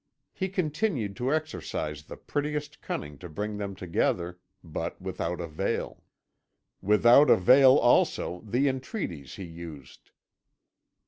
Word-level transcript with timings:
He 0.33 0.49
continued 0.49 1.15
to 1.17 1.31
exercise 1.31 2.01
the 2.05 2.17
prettiest 2.17 2.81
cunning 2.81 3.19
to 3.19 3.29
bring 3.29 3.57
them 3.57 3.75
together, 3.75 4.39
but 4.63 4.99
without 4.99 5.39
avail. 5.39 6.03
Without 6.81 7.29
avail, 7.29 7.75
also, 7.77 8.39
the 8.41 8.67
entreaties 8.67 9.35
he 9.35 9.45
used. 9.45 10.09